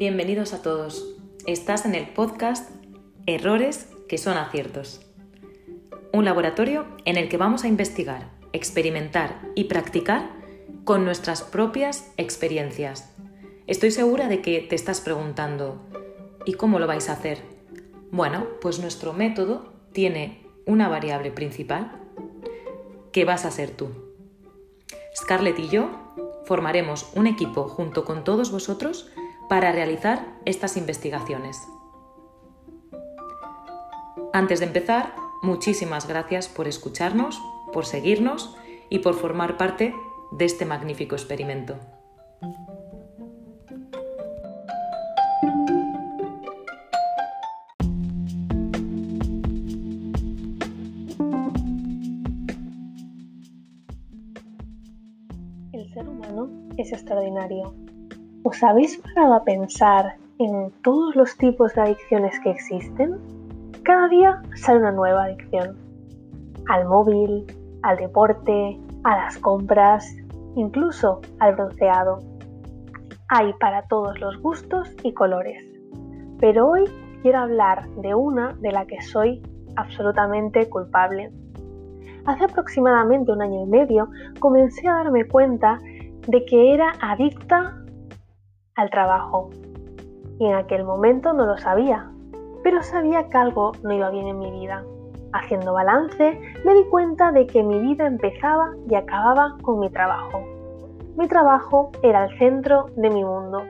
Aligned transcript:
Bienvenidos 0.00 0.54
a 0.54 0.62
todos. 0.62 1.14
Estás 1.44 1.84
en 1.84 1.94
el 1.94 2.08
podcast 2.08 2.70
Errores 3.26 3.86
que 4.08 4.16
son 4.16 4.38
aciertos. 4.38 5.02
Un 6.10 6.24
laboratorio 6.24 6.86
en 7.04 7.18
el 7.18 7.28
que 7.28 7.36
vamos 7.36 7.64
a 7.64 7.68
investigar, 7.68 8.30
experimentar 8.54 9.42
y 9.54 9.64
practicar 9.64 10.30
con 10.84 11.04
nuestras 11.04 11.42
propias 11.42 12.14
experiencias. 12.16 13.14
Estoy 13.66 13.90
segura 13.90 14.28
de 14.28 14.40
que 14.40 14.62
te 14.62 14.74
estás 14.74 15.02
preguntando, 15.02 15.86
¿y 16.46 16.54
cómo 16.54 16.78
lo 16.78 16.86
vais 16.86 17.10
a 17.10 17.12
hacer? 17.12 17.42
Bueno, 18.10 18.46
pues 18.62 18.78
nuestro 18.78 19.12
método 19.12 19.70
tiene 19.92 20.46
una 20.64 20.88
variable 20.88 21.30
principal 21.30 21.92
que 23.12 23.26
vas 23.26 23.44
a 23.44 23.50
ser 23.50 23.72
tú. 23.72 23.90
Scarlett 25.14 25.58
y 25.58 25.68
yo 25.68 25.90
formaremos 26.46 27.10
un 27.14 27.26
equipo 27.26 27.68
junto 27.68 28.06
con 28.06 28.24
todos 28.24 28.50
vosotros 28.50 29.10
para 29.50 29.72
realizar 29.72 30.24
estas 30.44 30.76
investigaciones. 30.76 31.66
Antes 34.32 34.60
de 34.60 34.66
empezar, 34.66 35.12
muchísimas 35.42 36.06
gracias 36.06 36.48
por 36.48 36.68
escucharnos, 36.68 37.42
por 37.72 37.84
seguirnos 37.84 38.56
y 38.90 39.00
por 39.00 39.14
formar 39.14 39.56
parte 39.56 39.92
de 40.30 40.44
este 40.44 40.66
magnífico 40.66 41.16
experimento. 41.16 41.80
El 55.72 55.92
ser 55.92 56.08
humano 56.08 56.70
es 56.76 56.92
extraordinario. 56.92 57.89
¿Os 58.42 58.62
habéis 58.62 58.96
parado 58.96 59.34
a 59.34 59.44
pensar 59.44 60.14
en 60.38 60.72
todos 60.82 61.14
los 61.14 61.36
tipos 61.36 61.74
de 61.74 61.82
adicciones 61.82 62.40
que 62.40 62.50
existen? 62.50 63.18
Cada 63.82 64.08
día 64.08 64.42
sale 64.56 64.78
una 64.78 64.92
nueva 64.92 65.24
adicción. 65.24 65.76
Al 66.70 66.86
móvil, 66.86 67.44
al 67.82 67.98
deporte, 67.98 68.80
a 69.04 69.16
las 69.16 69.36
compras, 69.36 70.16
incluso 70.56 71.20
al 71.38 71.54
bronceado. 71.54 72.20
Hay 73.28 73.52
para 73.60 73.82
todos 73.88 74.18
los 74.20 74.40
gustos 74.40 74.88
y 75.02 75.12
colores. 75.12 75.62
Pero 76.38 76.66
hoy 76.66 76.84
quiero 77.20 77.40
hablar 77.40 77.86
de 77.96 78.14
una 78.14 78.54
de 78.60 78.72
la 78.72 78.86
que 78.86 79.02
soy 79.02 79.42
absolutamente 79.76 80.66
culpable. 80.70 81.30
Hace 82.24 82.44
aproximadamente 82.44 83.32
un 83.32 83.42
año 83.42 83.64
y 83.64 83.66
medio 83.66 84.08
comencé 84.38 84.88
a 84.88 84.94
darme 84.94 85.28
cuenta 85.28 85.78
de 86.26 86.44
que 86.46 86.72
era 86.72 86.92
adicta 87.02 87.76
al 88.80 88.90
trabajo. 88.90 89.50
Y 90.38 90.46
en 90.46 90.54
aquel 90.54 90.84
momento 90.84 91.32
no 91.32 91.44
lo 91.44 91.58
sabía, 91.58 92.10
pero 92.62 92.82
sabía 92.82 93.28
que 93.28 93.36
algo 93.36 93.72
no 93.82 93.92
iba 93.92 94.10
bien 94.10 94.26
en 94.26 94.38
mi 94.38 94.50
vida. 94.50 94.84
Haciendo 95.32 95.74
balance, 95.74 96.40
me 96.64 96.74
di 96.74 96.84
cuenta 96.86 97.30
de 97.30 97.46
que 97.46 97.62
mi 97.62 97.78
vida 97.78 98.06
empezaba 98.06 98.72
y 98.88 98.94
acababa 98.94 99.56
con 99.62 99.78
mi 99.78 99.90
trabajo. 99.90 100.42
Mi 101.16 101.28
trabajo 101.28 101.92
era 102.02 102.24
el 102.24 102.38
centro 102.38 102.86
de 102.96 103.10
mi 103.10 103.22
mundo. 103.22 103.62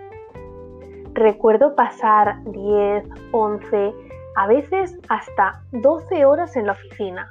Recuerdo 1.13 1.75
pasar 1.75 2.43
10, 2.45 3.05
11, 3.33 3.95
a 4.37 4.47
veces 4.47 4.97
hasta 5.09 5.63
12 5.73 6.25
horas 6.25 6.57
en 6.57 6.67
la 6.67 6.73
oficina. 6.73 7.29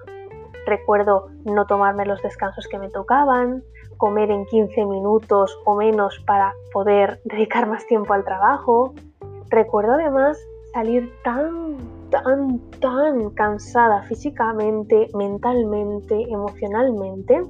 Recuerdo 0.65 1.29
no 1.45 1.65
tomarme 1.65 2.05
los 2.05 2.21
descansos 2.21 2.67
que 2.67 2.77
me 2.77 2.89
tocaban, 2.89 3.63
comer 3.99 4.31
en 4.31 4.45
15 4.45 4.85
minutos 4.85 5.59
o 5.65 5.75
menos 5.75 6.17
para 6.25 6.53
poder 6.73 7.21
dedicar 7.25 7.67
más 7.69 7.85
tiempo 7.85 8.13
al 8.13 8.23
trabajo. 8.23 8.95
Recuerdo 9.49 9.93
además 9.93 10.39
salir 10.73 11.11
tan, 11.23 11.77
tan, 12.09 12.59
tan 12.79 13.29
cansada 13.31 14.03
físicamente, 14.03 15.07
mentalmente, 15.13 16.23
emocionalmente, 16.31 17.43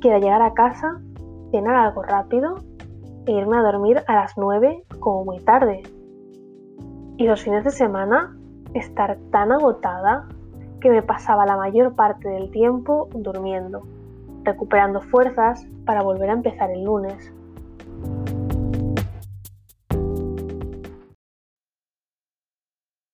que 0.00 0.10
de 0.10 0.20
llegar 0.20 0.42
a 0.42 0.52
casa, 0.52 1.00
cenar 1.52 1.76
algo 1.76 2.02
rápido 2.02 2.56
e 3.26 3.32
irme 3.32 3.56
a 3.56 3.62
dormir 3.62 4.02
a 4.06 4.14
las 4.14 4.36
9 4.36 4.84
como 4.98 5.24
muy 5.24 5.38
tarde. 5.40 5.82
Y 7.16 7.26
los 7.26 7.42
fines 7.42 7.64
de 7.64 7.70
semana 7.70 8.36
estar 8.74 9.18
tan 9.30 9.52
agotada 9.52 10.28
que 10.80 10.90
me 10.90 11.02
pasaba 11.02 11.46
la 11.46 11.56
mayor 11.56 11.94
parte 11.94 12.28
del 12.28 12.50
tiempo 12.50 13.08
durmiendo, 13.14 13.82
recuperando 14.46 15.02
fuerzas 15.02 15.66
para 15.84 16.02
volver 16.02 16.30
a 16.30 16.34
empezar 16.34 16.70
el 16.70 16.84
lunes. 16.84 17.32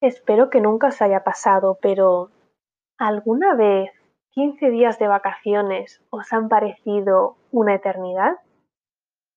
Espero 0.00 0.50
que 0.50 0.60
nunca 0.60 0.88
os 0.88 1.00
haya 1.00 1.25
pasado, 1.25 1.78
pero 1.81 2.31
¿alguna 2.98 3.54
vez 3.54 3.91
15 4.31 4.70
días 4.70 4.98
de 4.98 5.09
vacaciones 5.09 6.03
os 6.10 6.32
han 6.32 6.48
parecido 6.48 7.37
una 7.50 7.75
eternidad? 7.75 8.37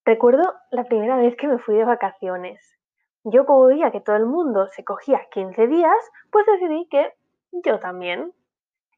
Recuerdo 0.03 0.53
la 0.71 0.83
primera 0.85 1.17
vez 1.17 1.35
que 1.35 1.47
me 1.47 1.59
fui 1.59 1.75
de 1.75 1.85
vacaciones. 1.85 2.77
Yo 3.23 3.45
como 3.45 3.67
veía 3.67 3.91
que 3.91 4.01
todo 4.01 4.15
el 4.15 4.25
mundo 4.25 4.67
se 4.67 4.83
cogía 4.83 5.27
15 5.31 5.67
días, 5.67 6.11
pues 6.31 6.45
decidí 6.45 6.87
que 6.89 7.13
yo 7.51 7.79
también. 7.79 8.33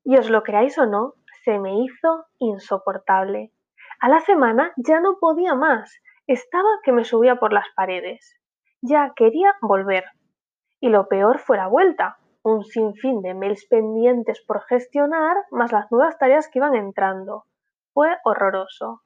Y 0.03 0.17
os 0.17 0.29
lo 0.29 0.43
creáis 0.43 0.77
o 0.77 0.85
no, 0.85 1.15
se 1.47 1.59
me 1.59 1.79
hizo 1.79 2.25
insoportable. 2.39 3.53
A 4.01 4.09
la 4.09 4.19
semana 4.19 4.73
ya 4.75 4.99
no 4.99 5.15
podía 5.17 5.55
más, 5.55 5.95
estaba 6.27 6.67
que 6.83 6.91
me 6.91 7.05
subía 7.05 7.37
por 7.37 7.53
las 7.53 7.67
paredes. 7.73 8.35
Ya 8.81 9.13
quería 9.15 9.55
volver, 9.61 10.03
y 10.81 10.89
lo 10.89 11.07
peor 11.07 11.39
fue 11.39 11.55
la 11.55 11.67
vuelta, 11.67 12.17
un 12.43 12.65
sinfín 12.65 13.21
de 13.21 13.33
mails 13.33 13.65
pendientes 13.69 14.43
por 14.45 14.61
gestionar, 14.65 15.37
más 15.49 15.71
las 15.71 15.89
nuevas 15.89 16.17
tareas 16.17 16.49
que 16.49 16.59
iban 16.59 16.75
entrando. 16.75 17.45
Fue 17.93 18.09
horroroso. 18.25 19.03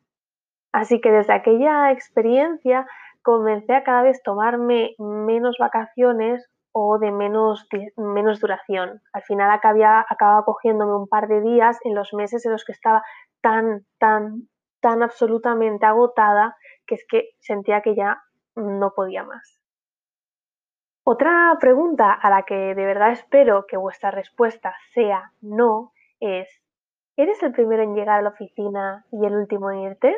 Así 0.72 1.00
que 1.00 1.12
desde 1.12 1.34
aquella 1.34 1.92
experiencia 1.92 2.88
comencé 3.22 3.76
a 3.76 3.84
cada 3.84 4.02
vez 4.02 4.24
tomarme 4.24 4.96
menos 4.98 5.58
vacaciones 5.60 6.50
o 6.72 6.98
de 7.00 7.12
menos, 7.12 7.68
menos 7.98 8.40
duración. 8.40 9.02
Al 9.14 9.24
final 9.24 9.52
acababa, 9.52 10.06
acababa 10.08 10.46
cogiéndome 10.46 10.96
un 10.96 11.08
par 11.08 11.28
de 11.28 11.42
días 11.42 11.78
en 11.84 11.96
los 11.96 12.14
meses 12.14 12.46
en 12.46 12.52
los 12.52 12.64
que 12.64 12.72
estaba 12.72 13.04
tan, 13.42 13.86
tan, 13.98 14.50
tan 14.80 15.04
absolutamente 15.04 15.86
agotada 15.86 16.56
que 16.86 16.96
es 16.96 17.06
que 17.10 17.30
sentía 17.40 17.82
que 17.82 17.96
ya 17.96 18.22
no 18.56 18.94
podía 18.96 19.24
más. 19.24 19.60
Otra 21.04 21.58
pregunta 21.60 22.14
a 22.14 22.30
la 22.30 22.44
que 22.44 22.76
de 22.76 22.86
verdad 22.86 23.12
espero 23.12 23.66
que 23.68 23.76
vuestra 23.76 24.12
respuesta 24.12 24.76
sea 24.94 25.32
no 25.42 25.94
es, 26.20 26.48
¿eres 27.18 27.42
el 27.42 27.54
primero 27.54 27.82
en 27.82 27.96
llegar 27.96 28.20
a 28.20 28.22
la 28.22 28.30
oficina 28.30 29.06
y 29.12 29.26
el 29.26 29.36
último 29.36 29.72
en 29.72 29.80
irte? 29.80 30.16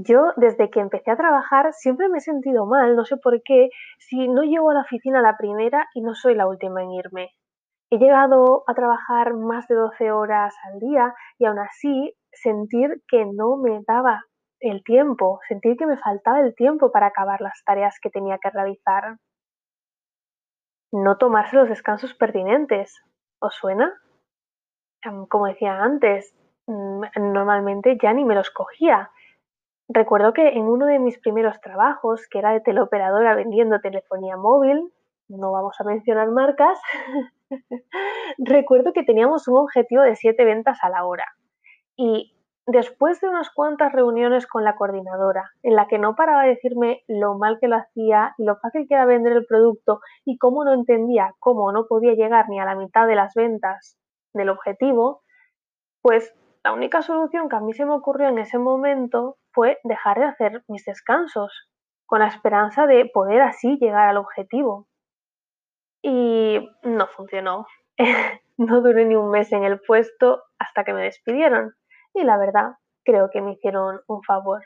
Yo 0.00 0.32
desde 0.36 0.70
que 0.70 0.78
empecé 0.78 1.10
a 1.10 1.16
trabajar 1.16 1.72
siempre 1.72 2.08
me 2.08 2.18
he 2.18 2.20
sentido 2.20 2.66
mal, 2.66 2.94
no 2.94 3.04
sé 3.04 3.16
por 3.16 3.42
qué, 3.42 3.70
si 3.98 4.28
no 4.28 4.42
llego 4.42 4.70
a 4.70 4.74
la 4.74 4.82
oficina 4.82 5.20
la 5.20 5.36
primera 5.36 5.88
y 5.92 6.02
no 6.02 6.14
soy 6.14 6.36
la 6.36 6.46
última 6.46 6.84
en 6.84 6.92
irme. 6.92 7.30
He 7.90 7.98
llegado 7.98 8.62
a 8.68 8.74
trabajar 8.74 9.34
más 9.34 9.66
de 9.66 9.74
12 9.74 10.12
horas 10.12 10.54
al 10.66 10.78
día 10.78 11.14
y 11.38 11.46
aún 11.46 11.58
así 11.58 12.14
sentir 12.30 13.02
que 13.08 13.24
no 13.26 13.56
me 13.56 13.80
daba 13.88 14.22
el 14.60 14.84
tiempo, 14.84 15.40
sentir 15.48 15.76
que 15.76 15.86
me 15.86 15.96
faltaba 15.96 16.40
el 16.42 16.54
tiempo 16.54 16.92
para 16.92 17.06
acabar 17.06 17.40
las 17.40 17.64
tareas 17.64 17.98
que 18.00 18.10
tenía 18.10 18.38
que 18.38 18.50
realizar 18.50 19.16
no 20.92 21.18
tomarse 21.18 21.56
los 21.56 21.68
descansos 21.68 22.14
pertinentes. 22.14 23.02
¿Os 23.40 23.54
suena? 23.56 23.92
Como 25.28 25.46
decía 25.46 25.82
antes, 25.82 26.34
mm, 26.66 27.02
normalmente 27.32 27.98
ya 28.00 28.12
ni 28.12 28.24
me 28.24 28.36
los 28.36 28.50
cogía. 28.50 29.10
Recuerdo 29.88 30.32
que 30.32 30.48
en 30.48 30.64
uno 30.64 30.86
de 30.86 30.98
mis 30.98 31.18
primeros 31.18 31.60
trabajos, 31.60 32.26
que 32.30 32.38
era 32.38 32.52
de 32.52 32.60
teleoperadora 32.60 33.34
vendiendo 33.34 33.80
telefonía 33.80 34.36
móvil, 34.36 34.92
no 35.28 35.52
vamos 35.52 35.76
a 35.80 35.84
mencionar 35.84 36.30
marcas, 36.30 36.78
recuerdo 38.38 38.92
que 38.92 39.02
teníamos 39.02 39.48
un 39.48 39.58
objetivo 39.58 40.02
de 40.02 40.16
siete 40.16 40.44
ventas 40.44 40.78
a 40.82 40.90
la 40.90 41.04
hora. 41.04 41.26
Y 41.96 42.34
Después 42.70 43.18
de 43.22 43.30
unas 43.30 43.48
cuantas 43.48 43.94
reuniones 43.94 44.46
con 44.46 44.62
la 44.62 44.76
coordinadora, 44.76 45.52
en 45.62 45.74
la 45.74 45.88
que 45.88 45.98
no 45.98 46.14
paraba 46.14 46.42
de 46.42 46.50
decirme 46.50 47.02
lo 47.08 47.38
mal 47.38 47.58
que 47.58 47.66
lo 47.66 47.76
hacía 47.76 48.34
y 48.36 48.44
lo 48.44 48.56
fácil 48.56 48.86
que 48.86 48.92
era 48.92 49.06
vender 49.06 49.32
el 49.32 49.46
producto 49.46 50.02
y 50.26 50.36
cómo 50.36 50.66
no 50.66 50.74
entendía 50.74 51.34
cómo 51.38 51.72
no 51.72 51.86
podía 51.86 52.12
llegar 52.12 52.50
ni 52.50 52.60
a 52.60 52.66
la 52.66 52.74
mitad 52.74 53.06
de 53.06 53.14
las 53.14 53.32
ventas 53.34 53.96
del 54.34 54.50
objetivo, 54.50 55.22
pues 56.02 56.34
la 56.68 56.74
única 56.74 57.00
solución 57.00 57.48
que 57.48 57.56
a 57.56 57.60
mí 57.60 57.72
se 57.72 57.86
me 57.86 57.94
ocurrió 57.94 58.28
en 58.28 58.38
ese 58.38 58.58
momento 58.58 59.38
fue 59.54 59.78
dejar 59.84 60.18
de 60.18 60.26
hacer 60.26 60.64
mis 60.68 60.84
descansos, 60.84 61.50
con 62.04 62.18
la 62.20 62.26
esperanza 62.26 62.86
de 62.86 63.06
poder 63.06 63.40
así 63.40 63.78
llegar 63.80 64.06
al 64.06 64.18
objetivo. 64.18 64.86
Y 66.02 66.60
no 66.82 67.06
funcionó. 67.06 67.66
no 68.58 68.82
duré 68.82 69.06
ni 69.06 69.14
un 69.14 69.30
mes 69.30 69.50
en 69.52 69.64
el 69.64 69.80
puesto 69.80 70.42
hasta 70.58 70.84
que 70.84 70.92
me 70.92 71.04
despidieron 71.04 71.72
y 72.12 72.22
la 72.24 72.36
verdad 72.36 72.72
creo 73.02 73.30
que 73.30 73.40
me 73.40 73.52
hicieron 73.52 74.02
un 74.06 74.22
favor. 74.22 74.62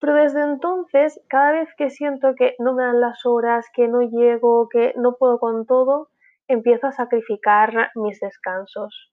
Pero 0.00 0.12
desde 0.12 0.42
entonces, 0.42 1.18
cada 1.30 1.52
vez 1.52 1.70
que 1.78 1.88
siento 1.88 2.34
que 2.36 2.56
no 2.58 2.74
me 2.74 2.82
dan 2.82 3.00
las 3.00 3.24
horas, 3.24 3.64
que 3.72 3.88
no 3.88 4.02
llego, 4.02 4.68
que 4.68 4.92
no 4.98 5.16
puedo 5.16 5.38
con 5.38 5.64
todo, 5.64 6.10
empiezo 6.46 6.88
a 6.88 6.92
sacrificar 6.92 7.90
mis 7.94 8.20
descansos. 8.20 9.11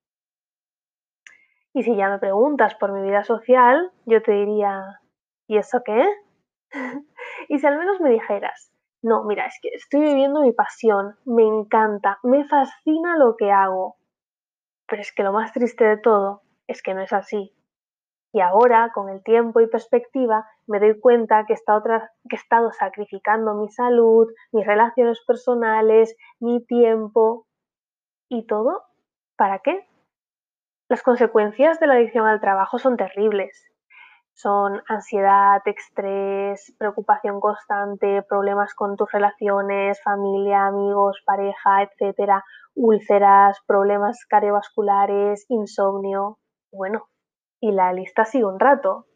Y 1.73 1.83
si 1.83 1.95
ya 1.95 2.09
me 2.09 2.19
preguntas 2.19 2.75
por 2.75 2.91
mi 2.91 3.01
vida 3.01 3.23
social, 3.23 3.91
yo 4.05 4.21
te 4.21 4.31
diría, 4.31 5.01
¿y 5.47 5.57
eso 5.57 5.81
qué? 5.85 6.03
y 7.49 7.59
si 7.59 7.67
al 7.67 7.77
menos 7.77 8.01
me 8.01 8.09
dijeras, 8.09 8.71
no, 9.01 9.23
mira, 9.23 9.45
es 9.45 9.59
que 9.61 9.69
estoy 9.69 10.01
viviendo 10.01 10.41
mi 10.41 10.51
pasión, 10.51 11.15
me 11.25 11.43
encanta, 11.43 12.19
me 12.23 12.45
fascina 12.45 13.17
lo 13.17 13.35
que 13.37 13.51
hago. 13.51 13.97
Pero 14.87 15.01
es 15.01 15.13
que 15.13 15.23
lo 15.23 15.31
más 15.31 15.53
triste 15.53 15.85
de 15.85 15.97
todo 15.97 16.41
es 16.67 16.81
que 16.81 16.93
no 16.93 17.01
es 17.01 17.13
así. 17.13 17.55
Y 18.31 18.41
ahora, 18.41 18.91
con 18.93 19.09
el 19.09 19.23
tiempo 19.23 19.59
y 19.59 19.67
perspectiva, 19.67 20.47
me 20.67 20.79
doy 20.79 20.99
cuenta 20.99 21.45
que, 21.47 21.55
que 21.55 22.35
he 22.35 22.39
estado 22.39 22.71
sacrificando 22.71 23.55
mi 23.55 23.69
salud, 23.69 24.27
mis 24.51 24.67
relaciones 24.67 25.19
personales, 25.25 26.15
mi 26.39 26.63
tiempo 26.65 27.47
y 28.29 28.45
todo. 28.45 28.83
¿Para 29.35 29.59
qué? 29.59 29.88
Las 30.89 31.03
consecuencias 31.03 31.79
de 31.79 31.87
la 31.87 31.93
adicción 31.93 32.27
al 32.27 32.41
trabajo 32.41 32.79
son 32.79 32.97
terribles 32.97 33.69
son 34.39 34.81
ansiedad, 34.87 35.61
estrés, 35.65 36.73
preocupación 36.77 37.41
constante, 37.41 38.23
problemas 38.23 38.73
con 38.73 38.95
tus 38.95 39.11
relaciones, 39.11 40.01
familia, 40.01 40.67
amigos, 40.67 41.21
pareja, 41.25 41.83
etcétera, 41.83 42.45
úlceras, 42.73 43.59
problemas 43.67 44.25
cardiovasculares, 44.29 45.45
insomnio. 45.49 46.39
Bueno, 46.71 47.09
y 47.59 47.73
la 47.73 47.91
lista 47.91 48.23
sigue 48.23 48.45
un 48.45 48.61
rato. 48.61 49.07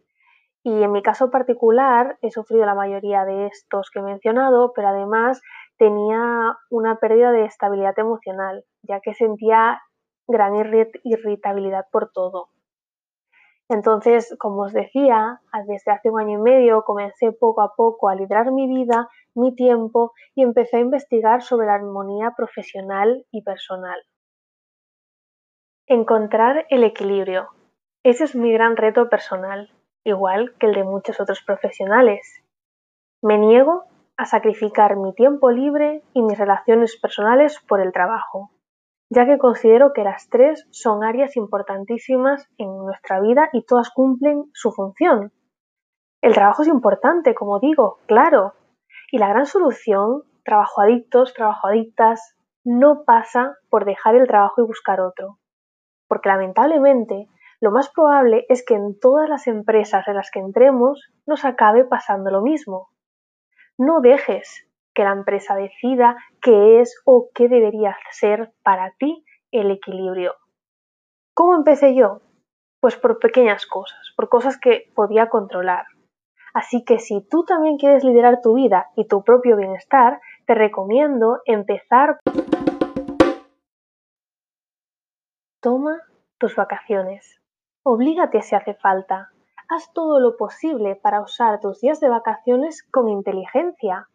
Y 0.62 0.84
en 0.84 0.92
mi 0.92 1.02
caso 1.02 1.32
particular 1.32 2.18
he 2.22 2.30
sufrido 2.30 2.66
la 2.66 2.76
mayoría 2.76 3.24
de 3.24 3.48
estos 3.48 3.92
que 3.92 4.00
he 4.00 4.04
mencionado, 4.04 4.74
pero 4.76 4.90
además 4.90 5.42
tenía 5.78 6.58
una 6.70 6.98
pérdida 6.98 7.32
de 7.32 7.46
estabilidad 7.46 7.98
emocional, 7.98 8.66
ya 8.82 9.00
que 9.00 9.14
sentía 9.14 9.82
gran 10.28 10.54
irritabilidad 11.04 11.86
por 11.92 12.12
todo. 12.12 12.50
Entonces, 13.70 14.36
como 14.40 14.64
os 14.64 14.74
decía, 14.74 15.42
desde 15.68 15.92
hace 15.92 16.10
un 16.10 16.20
año 16.20 16.40
y 16.40 16.42
medio 16.42 16.84
comencé 16.84 17.32
poco 17.32 17.62
a 17.62 17.76
poco 17.76 18.10
a 18.10 18.16
liderar 18.16 18.52
mi 18.52 18.68
vida, 18.68 19.10
mi 19.36 19.56
tiempo 19.56 20.14
y 20.36 20.44
empecé 20.44 20.78
a 20.78 20.82
investigar 20.82 21.42
sobre 21.42 21.68
la 21.68 21.76
armonía 21.76 22.34
profesional 22.36 23.26
y 23.32 23.42
personal. 23.42 24.00
Encontrar 25.88 26.66
el 26.70 26.84
equilibrio. 26.84 27.50
Ese 28.04 28.26
es 28.26 28.36
mi 28.36 28.52
gran 28.52 28.76
reto 28.78 29.10
personal, 29.10 29.72
igual 30.04 30.54
que 30.60 30.68
el 30.68 30.74
de 30.74 30.84
muchos 30.84 31.20
otros 31.20 31.42
profesionales. 31.42 32.44
Me 33.22 33.38
niego 33.38 33.86
a 34.18 34.26
sacrificar 34.26 34.98
mi 34.98 35.14
tiempo 35.14 35.50
libre 35.52 36.04
y 36.14 36.22
mis 36.22 36.38
relaciones 36.38 36.98
personales 36.98 37.60
por 37.68 37.82
el 37.82 37.92
trabajo 37.92 38.52
ya 39.14 39.26
que 39.26 39.38
considero 39.38 39.94
que 39.94 40.04
las 40.04 40.28
tres 40.30 40.66
son 40.72 41.04
áreas 41.04 41.38
importantísimas 41.38 42.50
en 42.58 42.76
nuestra 42.78 43.22
vida 43.22 43.48
y 43.54 43.64
todas 43.64 43.92
cumplen 43.92 44.46
su 44.54 44.72
función. 44.72 45.32
El 46.22 46.34
trabajo 46.34 46.64
es 46.64 46.68
importante, 46.68 47.36
como 47.36 47.60
digo, 47.60 48.00
claro, 48.08 48.54
y 49.12 49.20
la 49.20 49.30
gran 49.30 49.46
solución, 49.46 50.24
trabajo 50.44 50.82
adictos, 50.82 51.34
trabajo 51.34 51.68
adictas, 51.68 52.36
no 52.64 53.04
pasa 53.06 53.56
por 53.70 53.86
dejar 53.86 54.16
el 54.16 54.28
trabajo 54.28 54.64
y 54.64 54.66
buscar 54.66 55.00
otro. 55.00 55.38
Porque 56.08 56.30
lamentablemente 56.30 57.28
lo 57.60 57.72
más 57.72 57.90
probable 57.90 58.46
es 58.50 58.66
que 58.66 58.74
en 58.74 59.00
todas 59.00 59.30
las 59.30 59.46
empresas 59.46 60.08
en 60.08 60.16
las 60.16 60.32
que 60.32 60.40
entremos 60.40 61.12
nos 61.28 61.46
acabe 61.46 61.86
pasando 61.86 62.32
lo 62.32 62.42
mismo. 62.42 62.90
No 63.78 64.02
dejes 64.02 64.68
que 64.94 65.04
la 65.04 65.12
empresa 65.12 65.56
decida 65.56 66.16
qué 66.42 66.82
es 66.82 67.02
o 67.06 67.30
qué 67.34 67.48
debería 67.48 67.96
ser 68.12 68.54
para 68.64 68.94
ti 68.98 69.26
el 69.52 69.72
equilibrio. 69.72 70.36
¿Cómo 71.34 71.56
empecé 71.56 71.96
yo? 71.96 72.22
Pues 72.80 72.96
por 72.96 73.20
pequeñas 73.20 73.66
cosas, 73.66 74.14
por 74.16 74.30
cosas 74.30 74.60
que 74.60 74.92
podía 74.96 75.30
controlar. 75.30 75.86
Así 76.54 76.84
que 76.84 77.00
si 77.00 77.28
tú 77.28 77.44
también 77.46 77.78
quieres 77.78 78.04
liderar 78.04 78.42
tu 78.42 78.54
vida 78.54 78.92
y 78.96 79.08
tu 79.08 79.24
propio 79.24 79.58
bienestar, 79.58 80.22
te 80.46 80.54
recomiendo 80.54 81.40
empezar. 81.46 82.20
Toma 85.62 86.02
tus 86.38 86.56
vacaciones. 86.56 87.42
Oblígate 87.84 88.42
si 88.42 88.56
hace 88.56 88.76
falta. 88.76 89.30
Haz 89.70 89.92
todo 89.94 90.20
lo 90.20 90.38
posible 90.38 90.96
para 90.96 91.22
usar 91.22 91.60
tus 91.60 91.82
días 91.82 92.00
de 92.00 92.10
vacaciones 92.10 92.84
con 92.84 93.10
inteligencia. 93.10 94.08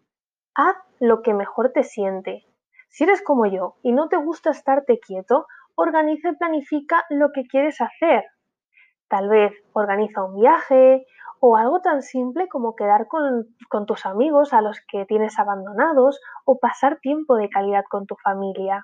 Haz 0.60 0.76
lo 0.98 1.22
que 1.22 1.34
mejor 1.34 1.70
te 1.72 1.84
siente. 1.84 2.44
Si 2.88 3.04
eres 3.04 3.22
como 3.22 3.46
yo 3.46 3.76
y 3.84 3.92
no 3.92 4.08
te 4.08 4.16
gusta 4.16 4.50
estarte 4.50 4.98
quieto, 4.98 5.46
organiza 5.76 6.30
y 6.30 6.34
planifica 6.34 7.04
lo 7.10 7.30
que 7.30 7.46
quieres 7.46 7.80
hacer. 7.80 8.24
Tal 9.06 9.28
vez 9.28 9.52
organiza 9.72 10.24
un 10.24 10.40
viaje 10.40 11.06
o 11.38 11.56
algo 11.56 11.80
tan 11.80 12.02
simple 12.02 12.48
como 12.48 12.74
quedar 12.74 13.06
con, 13.06 13.46
con, 13.68 13.86
tus 13.86 14.04
amigos 14.04 14.52
a 14.52 14.60
los 14.60 14.80
que 14.90 15.04
tienes 15.04 15.38
abandonados 15.38 16.20
o 16.44 16.58
pasar 16.58 16.98
tiempo 16.98 17.36
de 17.36 17.50
calidad 17.50 17.84
con 17.88 18.06
tu 18.06 18.16
familia. 18.16 18.82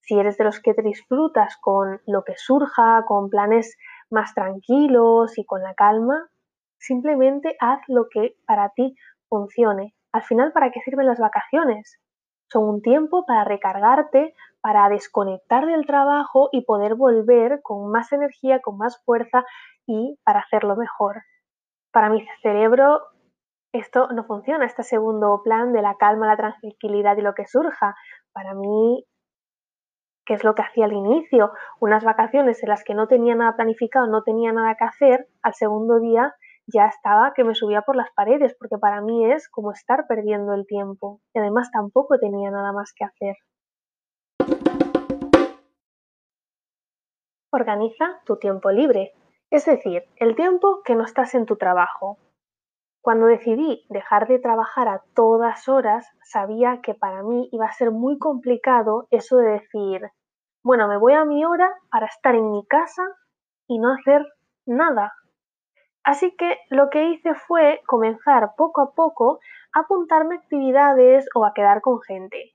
Si 0.00 0.18
eres 0.18 0.38
de 0.38 0.44
los 0.44 0.60
que 0.60 0.72
te 0.72 0.80
disfrutas 0.80 1.58
con 1.60 2.00
lo 2.06 2.24
que 2.24 2.38
surja, 2.38 3.04
con 3.06 3.28
planes 3.28 3.76
más 4.08 4.32
tranquilos 4.32 5.36
y 5.36 5.44
con 5.44 5.60
la 5.60 5.74
calma, 5.74 6.30
simplemente 6.78 7.54
haz 7.60 7.80
lo 7.86 8.08
que 8.08 8.34
para 8.46 8.70
ti 8.70 8.96
funcione 9.28 9.94
al 10.12 10.22
final, 10.22 10.52
¿para 10.52 10.70
qué 10.70 10.80
sirven 10.80 11.06
las 11.06 11.18
vacaciones? 11.18 11.98
Son 12.50 12.68
un 12.68 12.82
tiempo 12.82 13.24
para 13.26 13.44
recargarte, 13.44 14.34
para 14.60 14.88
desconectar 14.88 15.66
del 15.66 15.86
trabajo 15.86 16.50
y 16.52 16.64
poder 16.64 16.94
volver 16.94 17.60
con 17.62 17.90
más 17.90 18.12
energía, 18.12 18.60
con 18.60 18.76
más 18.76 19.02
fuerza 19.04 19.44
y 19.86 20.18
para 20.22 20.40
hacerlo 20.40 20.76
mejor. 20.76 21.22
Para 21.92 22.10
mi 22.10 22.26
cerebro 22.42 23.00
esto 23.72 24.08
no 24.12 24.24
funciona, 24.24 24.66
este 24.66 24.82
segundo 24.82 25.40
plan 25.42 25.72
de 25.72 25.80
la 25.80 25.96
calma, 25.96 26.26
la 26.26 26.36
tranquilidad 26.36 27.16
y 27.16 27.22
lo 27.22 27.32
que 27.34 27.46
surja. 27.46 27.96
Para 28.32 28.54
mí, 28.54 29.06
¿qué 30.26 30.34
es 30.34 30.44
lo 30.44 30.54
que 30.54 30.62
hacía 30.62 30.84
al 30.84 30.92
inicio? 30.92 31.52
Unas 31.80 32.04
vacaciones 32.04 32.62
en 32.62 32.68
las 32.68 32.84
que 32.84 32.94
no 32.94 33.08
tenía 33.08 33.34
nada 33.34 33.56
planificado, 33.56 34.06
no 34.06 34.22
tenía 34.22 34.52
nada 34.52 34.74
que 34.74 34.84
hacer, 34.84 35.28
al 35.42 35.54
segundo 35.54 36.00
día 36.00 36.34
ya 36.72 36.86
estaba 36.86 37.32
que 37.34 37.44
me 37.44 37.54
subía 37.54 37.82
por 37.82 37.96
las 37.96 38.10
paredes, 38.12 38.54
porque 38.58 38.78
para 38.78 39.00
mí 39.00 39.30
es 39.30 39.48
como 39.48 39.72
estar 39.72 40.06
perdiendo 40.06 40.54
el 40.54 40.66
tiempo. 40.66 41.20
Y 41.34 41.38
además 41.38 41.70
tampoco 41.70 42.18
tenía 42.18 42.50
nada 42.50 42.72
más 42.72 42.92
que 42.94 43.04
hacer. 43.04 43.36
Organiza 47.52 48.20
tu 48.24 48.38
tiempo 48.38 48.70
libre, 48.70 49.12
es 49.50 49.66
decir, 49.66 50.04
el 50.16 50.34
tiempo 50.34 50.82
que 50.84 50.94
no 50.94 51.04
estás 51.04 51.34
en 51.34 51.44
tu 51.44 51.56
trabajo. 51.56 52.16
Cuando 53.02 53.26
decidí 53.26 53.84
dejar 53.90 54.26
de 54.28 54.38
trabajar 54.38 54.88
a 54.88 55.02
todas 55.14 55.68
horas, 55.68 56.08
sabía 56.22 56.80
que 56.82 56.94
para 56.94 57.22
mí 57.22 57.48
iba 57.52 57.66
a 57.66 57.72
ser 57.72 57.90
muy 57.90 58.18
complicado 58.18 59.08
eso 59.10 59.36
de 59.36 59.50
decir, 59.50 60.10
bueno, 60.64 60.88
me 60.88 60.96
voy 60.96 61.12
a 61.12 61.24
mi 61.24 61.44
hora 61.44 61.68
para 61.90 62.06
estar 62.06 62.34
en 62.34 62.52
mi 62.52 62.64
casa 62.66 63.02
y 63.66 63.80
no 63.80 63.92
hacer 63.92 64.24
nada, 64.66 65.12
Así 66.04 66.34
que 66.36 66.58
lo 66.68 66.90
que 66.90 67.10
hice 67.10 67.34
fue 67.34 67.80
comenzar 67.86 68.54
poco 68.56 68.80
a 68.80 68.92
poco 68.94 69.38
a 69.72 69.80
apuntarme 69.80 70.36
actividades 70.36 71.26
o 71.34 71.44
a 71.44 71.54
quedar 71.54 71.80
con 71.80 72.00
gente. 72.02 72.54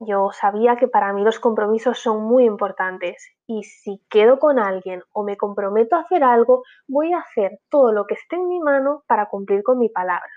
Yo 0.00 0.30
sabía 0.30 0.76
que 0.76 0.86
para 0.86 1.12
mí 1.12 1.24
los 1.24 1.40
compromisos 1.40 1.98
son 1.98 2.22
muy 2.22 2.44
importantes 2.44 3.34
y 3.48 3.64
si 3.64 4.00
quedo 4.08 4.38
con 4.38 4.60
alguien 4.60 5.02
o 5.12 5.24
me 5.24 5.36
comprometo 5.36 5.96
a 5.96 6.00
hacer 6.00 6.22
algo, 6.22 6.62
voy 6.86 7.12
a 7.12 7.18
hacer 7.18 7.58
todo 7.68 7.92
lo 7.92 8.06
que 8.06 8.14
esté 8.14 8.36
en 8.36 8.46
mi 8.46 8.60
mano 8.60 9.02
para 9.08 9.28
cumplir 9.28 9.64
con 9.64 9.78
mi 9.78 9.88
palabra. 9.88 10.30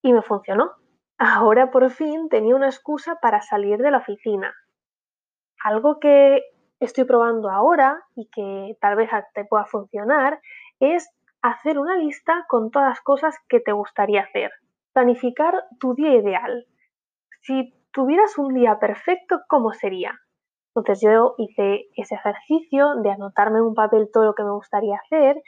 Y 0.00 0.14
me 0.14 0.22
funcionó. 0.22 0.72
Ahora 1.18 1.70
por 1.70 1.90
fin 1.90 2.30
tenía 2.30 2.56
una 2.56 2.68
excusa 2.68 3.16
para 3.20 3.42
salir 3.42 3.78
de 3.78 3.90
la 3.90 3.98
oficina. 3.98 4.54
Algo 5.62 6.00
que 6.00 6.42
estoy 6.80 7.04
probando 7.04 7.50
ahora 7.50 8.02
y 8.16 8.30
que 8.30 8.76
tal 8.80 8.96
vez 8.96 9.10
te 9.34 9.44
pueda 9.44 9.66
funcionar 9.66 10.40
es 10.80 11.14
hacer 11.42 11.78
una 11.78 11.96
lista 11.96 12.44
con 12.48 12.70
todas 12.70 12.88
las 12.88 13.00
cosas 13.00 13.36
que 13.48 13.60
te 13.60 13.72
gustaría 13.72 14.22
hacer. 14.22 14.50
Planificar 14.92 15.64
tu 15.80 15.94
día 15.94 16.14
ideal. 16.14 16.66
Si 17.42 17.74
tuvieras 17.92 18.38
un 18.38 18.54
día 18.54 18.78
perfecto, 18.78 19.40
¿cómo 19.48 19.72
sería? 19.72 20.18
Entonces 20.74 21.00
yo 21.02 21.34
hice 21.38 21.88
ese 21.96 22.14
ejercicio 22.14 22.94
de 23.02 23.10
anotarme 23.10 23.58
en 23.58 23.64
un 23.64 23.74
papel 23.74 24.08
todo 24.12 24.24
lo 24.24 24.34
que 24.34 24.44
me 24.44 24.52
gustaría 24.52 24.96
hacer 24.96 25.42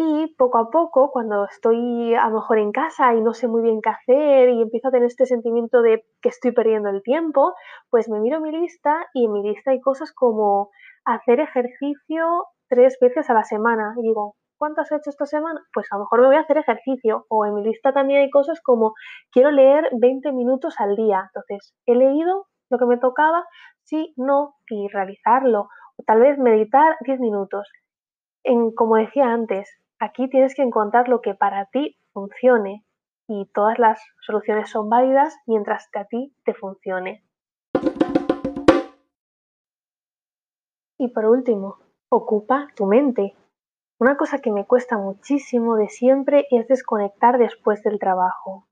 y 0.00 0.32
poco 0.36 0.58
a 0.58 0.70
poco, 0.70 1.10
cuando 1.10 1.44
estoy 1.46 2.14
a 2.14 2.28
lo 2.28 2.36
mejor 2.36 2.58
en 2.58 2.70
casa 2.70 3.14
y 3.14 3.20
no 3.20 3.34
sé 3.34 3.48
muy 3.48 3.62
bien 3.62 3.80
qué 3.82 3.90
hacer 3.90 4.48
y 4.48 4.62
empiezo 4.62 4.88
a 4.88 4.90
tener 4.92 5.06
este 5.06 5.26
sentimiento 5.26 5.82
de 5.82 6.04
que 6.22 6.28
estoy 6.28 6.52
perdiendo 6.52 6.88
el 6.88 7.02
tiempo, 7.02 7.54
pues 7.90 8.08
me 8.08 8.20
miro 8.20 8.40
mi 8.40 8.52
lista 8.52 9.08
y 9.12 9.24
en 9.24 9.32
mi 9.32 9.42
lista 9.42 9.72
hay 9.72 9.80
cosas 9.80 10.12
como 10.12 10.70
hacer 11.04 11.40
ejercicio 11.40 12.46
tres 12.68 12.96
veces 13.00 13.28
a 13.28 13.34
la 13.34 13.42
semana. 13.42 13.94
Y 13.98 14.02
digo, 14.02 14.36
¿cuánto 14.58 14.82
has 14.82 14.92
hecho 14.92 15.10
esta 15.10 15.24
semana? 15.24 15.60
Pues 15.72 15.86
a 15.90 15.96
lo 15.96 16.02
mejor 16.02 16.20
me 16.20 16.26
voy 16.26 16.36
a 16.36 16.40
hacer 16.40 16.58
ejercicio 16.58 17.24
o 17.28 17.46
en 17.46 17.54
mi 17.54 17.62
lista 17.62 17.92
también 17.92 18.20
hay 18.20 18.30
cosas 18.30 18.60
como 18.60 18.94
quiero 19.30 19.50
leer 19.50 19.88
20 19.92 20.32
minutos 20.32 20.74
al 20.78 20.96
día. 20.96 21.30
Entonces, 21.32 21.74
he 21.86 21.94
leído 21.94 22.46
lo 22.70 22.78
que 22.78 22.86
me 22.86 22.98
tocaba, 22.98 23.46
sí, 23.84 24.12
no, 24.16 24.56
y 24.68 24.88
realizarlo. 24.88 25.68
O 25.96 26.02
tal 26.04 26.20
vez 26.20 26.38
meditar 26.38 26.96
10 27.00 27.20
minutos. 27.20 27.68
En, 28.44 28.72
como 28.72 28.96
decía 28.96 29.32
antes, 29.32 29.70
aquí 29.98 30.28
tienes 30.28 30.54
que 30.54 30.62
encontrar 30.62 31.08
lo 31.08 31.20
que 31.20 31.34
para 31.34 31.66
ti 31.66 31.96
funcione 32.12 32.84
y 33.28 33.46
todas 33.52 33.78
las 33.78 34.00
soluciones 34.20 34.70
son 34.70 34.88
válidas 34.88 35.36
mientras 35.46 35.88
que 35.90 35.98
a 35.98 36.04
ti 36.04 36.34
te 36.44 36.54
funcione. 36.54 37.24
Y 41.00 41.08
por 41.08 41.26
último, 41.26 41.76
ocupa 42.08 42.68
tu 42.74 42.86
mente. 42.86 43.36
Una 44.00 44.16
cosa 44.16 44.38
que 44.38 44.52
me 44.52 44.64
cuesta 44.64 44.96
muchísimo 44.96 45.74
de 45.74 45.88
siempre 45.88 46.46
es 46.52 46.68
desconectar 46.68 47.36
después 47.36 47.82
del 47.82 47.98
trabajo. 47.98 48.68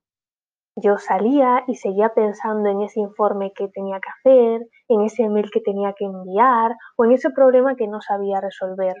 Yo 0.77 0.97
salía 0.97 1.65
y 1.67 1.75
seguía 1.75 2.13
pensando 2.13 2.69
en 2.69 2.81
ese 2.81 3.01
informe 3.01 3.51
que 3.51 3.67
tenía 3.67 3.99
que 3.99 4.09
hacer, 4.09 4.69
en 4.87 5.01
ese 5.01 5.23
email 5.23 5.49
que 5.51 5.59
tenía 5.59 5.93
que 5.97 6.05
enviar 6.05 6.77
o 6.95 7.03
en 7.03 7.11
ese 7.11 7.29
problema 7.31 7.75
que 7.75 7.87
no 7.87 7.99
sabía 7.99 8.39
resolver. 8.39 8.95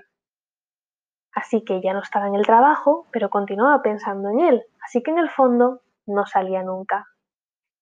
Así 1.33 1.63
que 1.63 1.81
ya 1.81 1.93
no 1.93 2.01
estaba 2.01 2.27
en 2.27 2.35
el 2.35 2.45
trabajo, 2.45 3.05
pero 3.11 3.29
continuaba 3.29 3.81
pensando 3.81 4.29
en 4.29 4.39
él, 4.41 4.63
así 4.83 5.01
que 5.03 5.11
en 5.11 5.19
el 5.19 5.29
fondo 5.29 5.81
no 6.07 6.25
salía 6.25 6.61
nunca. 6.61 7.05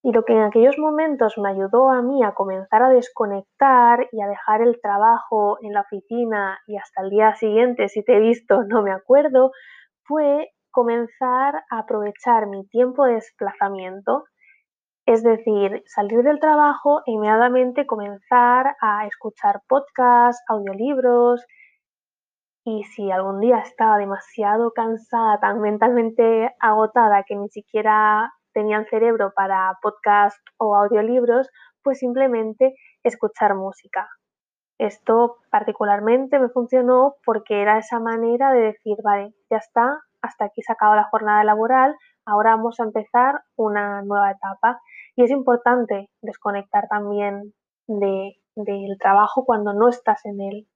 Y 0.05 0.11
lo 0.11 0.23
que 0.23 0.33
en 0.33 0.43
aquellos 0.43 0.77
momentos 0.77 1.35
me 1.39 1.49
ayudó 1.49 1.89
a 1.89 2.03
mí 2.03 2.23
a 2.23 2.35
comenzar 2.35 2.83
a 2.83 2.89
desconectar 2.89 4.07
y 4.11 4.21
a 4.21 4.27
dejar 4.27 4.61
el 4.61 4.79
trabajo 4.79 5.57
en 5.63 5.73
la 5.73 5.81
oficina 5.81 6.59
y 6.67 6.77
hasta 6.77 7.01
el 7.01 7.09
día 7.09 7.33
siguiente, 7.33 7.89
si 7.89 8.03
te 8.03 8.17
he 8.17 8.19
visto, 8.19 8.61
no 8.67 8.83
me 8.83 8.91
acuerdo, 8.91 9.49
fue 10.03 10.49
comenzar 10.69 11.55
a 11.71 11.79
aprovechar 11.79 12.45
mi 12.45 12.67
tiempo 12.67 13.05
de 13.05 13.15
desplazamiento, 13.15 14.25
es 15.07 15.23
decir, 15.23 15.81
salir 15.87 16.21
del 16.21 16.39
trabajo 16.39 16.99
e 17.07 17.11
inmediatamente 17.11 17.87
comenzar 17.87 18.75
a 18.79 19.07
escuchar 19.07 19.61
podcasts, 19.67 20.43
audiolibros, 20.47 21.43
y 22.63 22.83
si 22.83 23.09
algún 23.09 23.39
día 23.39 23.57
estaba 23.57 23.97
demasiado 23.97 24.71
cansada, 24.71 25.39
tan 25.39 25.61
mentalmente 25.61 26.53
agotada 26.59 27.23
que 27.23 27.35
ni 27.35 27.49
siquiera 27.49 28.31
tenía 28.55 28.77
el 28.77 28.87
cerebro 28.87 29.33
para 29.35 29.77
podcast 29.81 30.37
o 30.57 30.75
audiolibros, 30.75 31.49
pues 31.83 31.99
simplemente 31.99 32.73
escuchar 33.03 33.53
música. 33.53 34.07
Esto 34.79 35.37
particularmente 35.51 36.39
me 36.39 36.49
funcionó 36.49 37.15
porque 37.25 37.61
era 37.61 37.77
esa 37.77 37.99
manera 37.99 38.51
de 38.51 38.61
decir, 38.61 38.97
vale, 39.03 39.33
ya 39.49 39.57
está, 39.57 39.99
hasta 40.21 40.45
aquí 40.45 40.61
se 40.61 40.71
acaba 40.71 40.95
la 40.95 41.09
jornada 41.09 41.43
laboral, 41.43 41.95
ahora 42.25 42.55
vamos 42.55 42.79
a 42.79 42.83
empezar 42.83 43.41
una 43.57 44.01
nueva 44.01 44.31
etapa. 44.31 44.79
Y 45.17 45.23
es 45.23 45.31
importante 45.31 46.09
desconectar 46.21 46.87
también 46.87 47.53
del 47.87 48.97
trabajo 48.99 49.45
cuando 49.45 49.73
no 49.73 49.89
estás 49.89 50.25
en 50.25 50.41
él. 50.41 50.67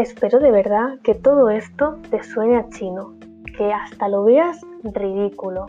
Espero 0.00 0.38
de 0.38 0.52
verdad 0.52 1.00
que 1.02 1.16
todo 1.16 1.50
esto 1.50 1.98
te 2.08 2.22
suene 2.22 2.56
a 2.56 2.68
chino, 2.68 3.14
que 3.56 3.72
hasta 3.72 4.06
lo 4.06 4.22
veas 4.22 4.64
ridículo. 4.84 5.66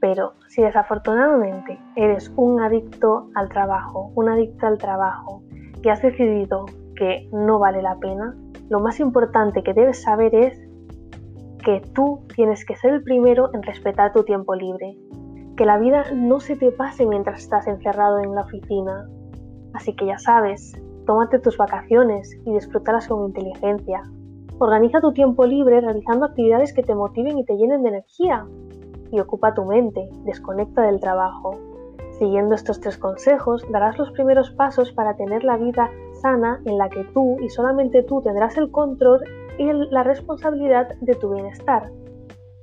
Pero 0.00 0.32
si 0.48 0.62
desafortunadamente 0.62 1.78
eres 1.96 2.32
un 2.36 2.62
adicto 2.62 3.28
al 3.34 3.50
trabajo, 3.50 4.10
un 4.14 4.30
adicto 4.30 4.66
al 4.66 4.78
trabajo 4.78 5.42
y 5.82 5.88
has 5.90 6.00
decidido 6.00 6.64
que 6.94 7.28
no 7.30 7.58
vale 7.58 7.82
la 7.82 7.96
pena, 7.96 8.34
lo 8.70 8.80
más 8.80 9.00
importante 9.00 9.62
que 9.62 9.74
debes 9.74 10.02
saber 10.02 10.34
es 10.34 10.58
que 11.62 11.82
tú 11.92 12.20
tienes 12.34 12.64
que 12.64 12.76
ser 12.76 12.94
el 12.94 13.02
primero 13.02 13.50
en 13.52 13.62
respetar 13.62 14.14
tu 14.14 14.24
tiempo 14.24 14.54
libre, 14.54 14.96
que 15.58 15.66
la 15.66 15.76
vida 15.76 16.04
no 16.14 16.40
se 16.40 16.56
te 16.56 16.72
pase 16.72 17.04
mientras 17.04 17.42
estás 17.42 17.66
encerrado 17.66 18.18
en 18.18 18.34
la 18.34 18.40
oficina. 18.40 19.06
Así 19.74 19.94
que 19.94 20.06
ya 20.06 20.16
sabes, 20.16 20.72
Tómate 21.06 21.38
tus 21.38 21.56
vacaciones 21.56 22.36
y 22.44 22.52
disfrútalas 22.52 23.06
con 23.06 23.26
inteligencia. 23.26 24.02
Organiza 24.58 25.00
tu 25.00 25.12
tiempo 25.12 25.46
libre 25.46 25.80
realizando 25.80 26.26
actividades 26.26 26.72
que 26.72 26.82
te 26.82 26.96
motiven 26.96 27.38
y 27.38 27.44
te 27.44 27.56
llenen 27.56 27.84
de 27.84 27.90
energía. 27.90 28.44
Y 29.12 29.20
ocupa 29.20 29.54
tu 29.54 29.64
mente, 29.64 30.08
desconecta 30.24 30.82
del 30.82 30.98
trabajo. 30.98 31.56
Siguiendo 32.18 32.56
estos 32.56 32.80
tres 32.80 32.98
consejos, 32.98 33.64
darás 33.70 33.96
los 33.98 34.10
primeros 34.10 34.50
pasos 34.50 34.90
para 34.90 35.14
tener 35.14 35.44
la 35.44 35.56
vida 35.56 35.90
sana 36.14 36.60
en 36.64 36.76
la 36.76 36.88
que 36.88 37.04
tú 37.14 37.36
y 37.40 37.50
solamente 37.50 38.02
tú 38.02 38.20
tendrás 38.22 38.56
el 38.56 38.72
control 38.72 39.20
y 39.58 39.72
la 39.72 40.02
responsabilidad 40.02 40.88
de 41.00 41.14
tu 41.14 41.32
bienestar. 41.32 41.92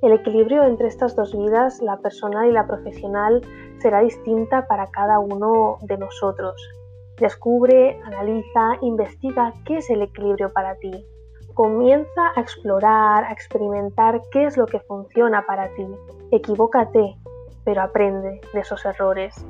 El 0.02 0.12
equilibrio 0.12 0.64
entre 0.64 0.88
estas 0.88 1.16
dos 1.16 1.34
vidas, 1.34 1.80
la 1.80 1.96
personal 1.96 2.46
y 2.46 2.52
la 2.52 2.66
profesional, 2.66 3.40
será 3.78 4.00
distinta 4.00 4.66
para 4.66 4.88
cada 4.88 5.18
uno 5.18 5.78
de 5.80 5.96
nosotros. 5.96 6.60
Descubre, 7.18 8.00
analiza, 8.04 8.76
investiga 8.82 9.52
qué 9.64 9.78
es 9.78 9.88
el 9.88 10.02
equilibrio 10.02 10.52
para 10.52 10.74
ti. 10.76 10.90
Comienza 11.54 12.32
a 12.34 12.40
explorar, 12.40 13.24
a 13.24 13.32
experimentar 13.32 14.20
qué 14.32 14.46
es 14.46 14.56
lo 14.56 14.66
que 14.66 14.80
funciona 14.80 15.46
para 15.46 15.68
ti. 15.74 15.86
Equivócate, 16.32 17.14
pero 17.64 17.82
aprende 17.82 18.40
de 18.52 18.60
esos 18.60 18.84
errores. 18.84 19.46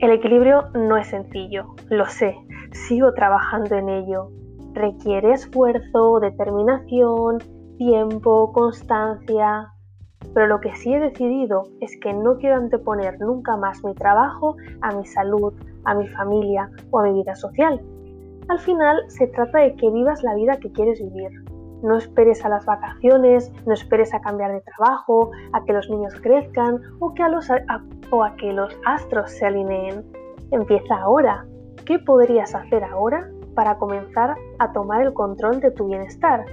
El 0.00 0.10
equilibrio 0.10 0.70
no 0.74 0.96
es 0.96 1.06
sencillo, 1.06 1.76
lo 1.88 2.06
sé, 2.06 2.36
sigo 2.72 3.14
trabajando 3.14 3.76
en 3.76 3.88
ello. 3.88 4.30
Requiere 4.72 5.32
esfuerzo, 5.32 6.18
determinación, 6.18 7.38
tiempo, 7.78 8.52
constancia. 8.52 9.68
Pero 10.34 10.48
lo 10.48 10.60
que 10.60 10.74
sí 10.74 10.92
he 10.92 10.98
decidido 10.98 11.62
es 11.80 11.96
que 12.00 12.12
no 12.12 12.38
quiero 12.38 12.56
anteponer 12.56 13.20
nunca 13.20 13.56
más 13.56 13.84
mi 13.84 13.94
trabajo 13.94 14.56
a 14.80 14.92
mi 14.92 15.06
salud, 15.06 15.54
a 15.84 15.94
mi 15.94 16.08
familia 16.08 16.70
o 16.90 17.00
a 17.00 17.04
mi 17.04 17.12
vida 17.14 17.34
social. 17.34 17.80
Al 18.48 18.58
final 18.58 19.02
se 19.08 19.26
trata 19.28 19.60
de 19.60 19.74
que 19.76 19.90
vivas 19.90 20.22
la 20.22 20.34
vida 20.34 20.56
que 20.58 20.70
quieres 20.72 21.00
vivir. 21.00 21.30
No 21.82 21.96
esperes 21.96 22.44
a 22.44 22.48
las 22.48 22.64
vacaciones, 22.66 23.52
no 23.66 23.74
esperes 23.74 24.12
a 24.14 24.20
cambiar 24.20 24.52
de 24.52 24.60
trabajo, 24.60 25.30
a 25.52 25.64
que 25.64 25.72
los 25.72 25.88
niños 25.90 26.14
crezcan 26.20 26.80
o, 27.00 27.12
que 27.14 27.28
los, 27.28 27.48
o 28.10 28.24
a 28.24 28.36
que 28.36 28.52
los 28.52 28.76
astros 28.86 29.30
se 29.30 29.46
alineen. 29.46 30.04
Empieza 30.50 30.96
ahora. 30.96 31.46
¿Qué 31.84 31.98
podrías 31.98 32.54
hacer 32.54 32.84
ahora 32.84 33.28
para 33.54 33.76
comenzar 33.76 34.34
a 34.58 34.72
tomar 34.72 35.02
el 35.02 35.12
control 35.12 35.60
de 35.60 35.70
tu 35.70 35.86
bienestar? 35.86 36.44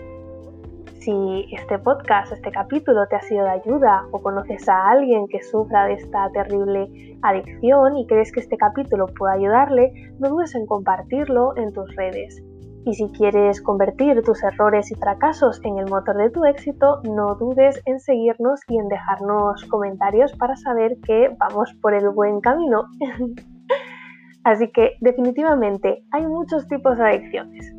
Si 1.01 1.48
este 1.51 1.79
podcast, 1.79 2.31
este 2.31 2.51
capítulo 2.51 3.08
te 3.08 3.15
ha 3.15 3.22
sido 3.22 3.43
de 3.46 3.50
ayuda 3.50 4.05
o 4.12 4.20
conoces 4.20 4.70
a 4.70 4.91
alguien 4.91 5.27
que 5.29 5.41
sufra 5.41 5.88
de 5.88 5.93
esta 5.93 6.29
terrible 6.31 7.17
adicción 7.24 7.98
y 7.98 8.05
crees 8.05 8.31
que 8.31 8.39
este 8.39 8.55
capítulo 8.55 9.08
puede 9.08 9.34
ayudarle, 9.34 10.13
no 10.20 10.29
dudes 10.29 10.53
en 10.53 10.67
compartirlo 10.67 11.58
en 11.58 11.74
tus 11.74 11.96
redes. 11.96 12.43
Y 12.86 12.93
si 12.93 13.08
quieres 13.13 13.63
convertir 13.63 14.22
tus 14.22 14.43
errores 14.43 14.91
y 14.91 14.96
fracasos 14.96 15.60
en 15.63 15.79
el 15.79 15.89
motor 15.89 16.17
de 16.17 16.29
tu 16.29 16.46
éxito, 16.46 17.01
no 17.01 17.34
dudes 17.34 17.81
en 17.88 18.00
seguirnos 18.00 18.60
y 18.67 18.77
en 18.77 18.88
dejarnos 18.88 19.65
comentarios 19.72 20.31
para 20.34 20.55
saber 20.55 20.98
que 21.03 21.36
vamos 21.39 21.74
por 21.81 21.96
el 21.96 22.10
buen 22.10 22.41
camino. 22.41 22.84
Así 24.43 24.67
que 24.72 24.91
definitivamente 25.01 26.03
hay 26.12 26.27
muchos 26.27 26.67
tipos 26.67 26.96
de 26.96 27.05
adicciones. 27.05 27.74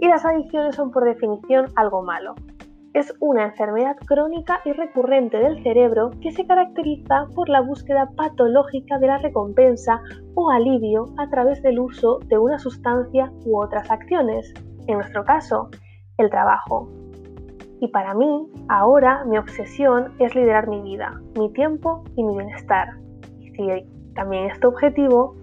Y 0.00 0.08
las 0.08 0.24
adicciones 0.24 0.74
son 0.74 0.90
por 0.90 1.04
definición 1.04 1.66
algo 1.76 2.02
malo 2.02 2.34
es 2.94 3.12
una 3.18 3.46
enfermedad 3.46 3.96
crónica 4.06 4.60
y 4.64 4.72
recurrente 4.72 5.36
del 5.36 5.60
cerebro 5.64 6.12
que 6.22 6.30
se 6.30 6.46
caracteriza 6.46 7.26
por 7.34 7.48
la 7.48 7.60
búsqueda 7.60 8.08
patológica 8.16 8.98
de 8.98 9.08
la 9.08 9.18
recompensa 9.18 10.00
o 10.34 10.50
alivio 10.50 11.06
a 11.18 11.28
través 11.28 11.60
del 11.62 11.80
uso 11.80 12.20
de 12.26 12.38
una 12.38 12.58
sustancia 12.60 13.32
u 13.44 13.60
otras 13.60 13.90
acciones, 13.90 14.54
en 14.86 14.98
nuestro 14.98 15.24
caso, 15.24 15.70
el 16.18 16.30
trabajo. 16.30 16.88
Y 17.80 17.88
para 17.88 18.14
mí, 18.14 18.48
ahora 18.68 19.24
mi 19.24 19.38
obsesión 19.38 20.14
es 20.20 20.32
liderar 20.36 20.68
mi 20.68 20.80
vida, 20.80 21.20
mi 21.36 21.52
tiempo 21.52 22.04
y 22.14 22.22
mi 22.22 22.36
bienestar. 22.36 22.90
Y 23.40 23.50
si 23.50 24.12
también 24.14 24.50
es 24.50 24.60
tu 24.60 24.68
objetivo, 24.68 25.34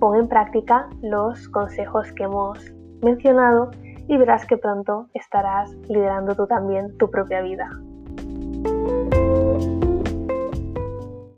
pon 0.00 0.18
en 0.18 0.28
práctica 0.28 0.88
los 1.02 1.46
consejos 1.50 2.10
que 2.12 2.24
hemos 2.24 2.58
mencionado 3.02 3.70
y 4.08 4.16
verás 4.16 4.46
que 4.46 4.56
pronto 4.56 5.08
estarás 5.14 5.74
liderando 5.88 6.34
tú 6.34 6.46
también 6.46 6.96
tu 6.98 7.10
propia 7.10 7.42
vida. 7.42 7.68